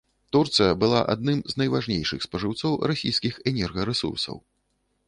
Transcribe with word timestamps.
Турцыя 0.35 0.71
была 0.83 1.01
адным 1.13 1.43
з 1.53 1.63
найважнейшых 1.63 2.27
спажыўцоў 2.27 2.73
расійскіх 2.93 3.33
энергарэсурсаў. 3.55 4.35